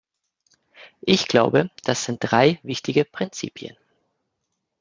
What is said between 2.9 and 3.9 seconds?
Prinzipien.